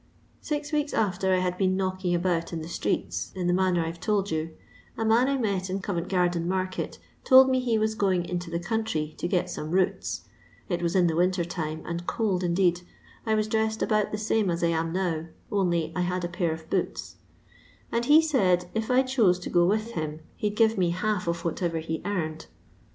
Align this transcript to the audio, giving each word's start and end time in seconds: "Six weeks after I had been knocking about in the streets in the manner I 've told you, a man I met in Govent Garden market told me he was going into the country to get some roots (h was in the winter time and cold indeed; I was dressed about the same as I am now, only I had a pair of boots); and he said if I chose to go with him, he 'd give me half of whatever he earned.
"Six 0.41 0.71
weeks 0.71 0.95
after 0.95 1.31
I 1.31 1.37
had 1.37 1.59
been 1.59 1.77
knocking 1.77 2.15
about 2.15 2.51
in 2.51 2.63
the 2.63 2.67
streets 2.67 3.31
in 3.35 3.45
the 3.45 3.53
manner 3.53 3.85
I 3.85 3.91
've 3.91 3.99
told 3.99 4.31
you, 4.31 4.49
a 4.97 5.05
man 5.05 5.27
I 5.27 5.37
met 5.37 5.69
in 5.69 5.77
Govent 5.79 6.09
Garden 6.09 6.47
market 6.47 6.97
told 7.23 7.47
me 7.51 7.59
he 7.59 7.77
was 7.77 7.93
going 7.93 8.25
into 8.25 8.49
the 8.49 8.57
country 8.59 9.13
to 9.19 9.27
get 9.27 9.47
some 9.47 9.69
roots 9.69 10.21
(h 10.71 10.81
was 10.81 10.95
in 10.95 11.05
the 11.05 11.15
winter 11.15 11.45
time 11.45 11.83
and 11.85 12.07
cold 12.07 12.41
indeed; 12.43 12.81
I 13.27 13.35
was 13.35 13.47
dressed 13.47 13.83
about 13.83 14.11
the 14.11 14.17
same 14.17 14.49
as 14.49 14.63
I 14.63 14.69
am 14.69 14.91
now, 14.91 15.25
only 15.51 15.93
I 15.95 16.01
had 16.01 16.25
a 16.25 16.27
pair 16.27 16.51
of 16.51 16.67
boots); 16.71 17.17
and 17.91 18.05
he 18.05 18.23
said 18.23 18.71
if 18.73 18.89
I 18.89 19.03
chose 19.03 19.37
to 19.41 19.51
go 19.51 19.67
with 19.67 19.91
him, 19.91 20.21
he 20.35 20.49
'd 20.49 20.55
give 20.55 20.79
me 20.79 20.89
half 20.89 21.27
of 21.27 21.45
whatever 21.45 21.77
he 21.77 22.01
earned. 22.05 22.47